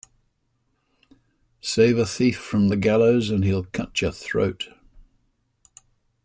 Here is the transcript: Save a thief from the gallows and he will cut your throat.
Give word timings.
Save 1.61 1.99
a 1.99 2.07
thief 2.07 2.39
from 2.39 2.69
the 2.69 2.75
gallows 2.75 3.29
and 3.29 3.43
he 3.45 3.53
will 3.53 3.65
cut 3.65 4.01
your 4.01 4.11
throat. 4.11 4.69